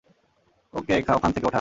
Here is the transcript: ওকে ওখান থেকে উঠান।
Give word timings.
ওকে 0.73 0.93
ওখান 1.15 1.31
থেকে 1.31 1.45
উঠান। 1.45 1.49